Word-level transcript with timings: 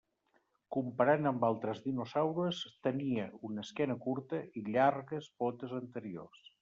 Comparant 0.75 1.27
amb 1.31 1.43
altres 1.49 1.81
dinosaures 1.83 2.61
tenia 2.87 3.27
una 3.51 3.67
esquena 3.67 3.99
curta 4.07 4.41
i 4.63 4.65
llargues 4.71 5.29
potes 5.43 5.77
anteriors. 5.83 6.43